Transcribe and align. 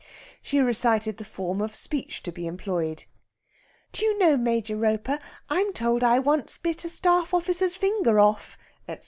She 0.41 0.57
recited 0.57 1.17
the 1.17 1.23
form 1.23 1.61
of 1.61 1.75
speech 1.75 2.23
to 2.23 2.31
be 2.31 2.47
employed. 2.47 3.03
"Do 3.91 4.03
you 4.03 4.17
know, 4.17 4.35
Major 4.35 4.75
Roper, 4.75 5.19
I'm 5.47 5.73
told 5.73 6.03
I 6.03 6.17
once 6.17 6.57
bit 6.57 6.83
a 6.83 6.89
staff 6.89 7.35
officer's 7.35 7.75
finger 7.77 8.19
off," 8.19 8.57
etc. 8.87 8.99